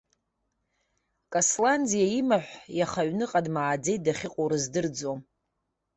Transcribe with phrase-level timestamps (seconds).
[1.33, 5.19] Касланӡиаимаҳә, иаха аҩныҟа дмааӡеит, дахьыҟоу рыздырӡом.